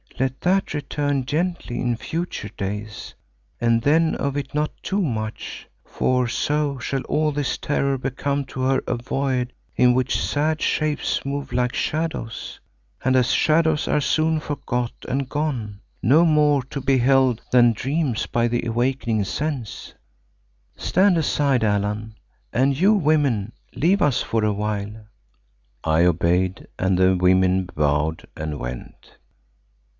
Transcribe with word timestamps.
Let 0.19 0.41
that 0.41 0.73
return 0.75 1.25
gently 1.25 1.79
in 1.79 1.95
future 1.95 2.49
days, 2.49 3.15
and 3.59 3.81
then 3.81 4.15
of 4.15 4.37
it 4.37 4.53
not 4.53 4.71
too 4.83 5.01
much, 5.01 5.67
for 5.83 6.27
so 6.27 6.77
shall 6.79 7.01
all 7.03 7.31
this 7.31 7.57
terror 7.57 7.97
become 7.97 8.45
to 8.45 8.61
her 8.61 8.83
a 8.87 8.95
void 8.97 9.51
in 9.75 9.93
which 9.93 10.21
sad 10.21 10.61
shapes 10.61 11.25
move 11.25 11.51
like 11.51 11.73
shadows, 11.73 12.59
and 13.03 13.15
as 13.15 13.31
shadows 13.31 13.87
are 13.87 14.01
soon 14.01 14.39
forgot 14.39 14.93
and 15.07 15.29
gone, 15.29 15.81
no 16.03 16.25
more 16.25 16.61
to 16.65 16.81
be 16.81 16.97
held 16.99 17.41
than 17.51 17.71
dreams 17.71 18.27
by 18.27 18.47
the 18.47 18.65
awakening 18.65 19.23
sense. 19.23 19.93
Stand 20.77 21.17
aside, 21.17 21.63
Allan, 21.63 22.15
and 22.53 22.79
you 22.79 22.93
women, 22.93 23.53
leave 23.75 24.03
us 24.03 24.21
for 24.21 24.43
a 24.43 24.53
while." 24.53 24.97
I 25.83 26.05
obeyed, 26.05 26.67
and 26.77 26.97
the 26.97 27.15
women 27.15 27.65
bowed 27.75 28.25
and 28.35 28.59
went. 28.59 29.13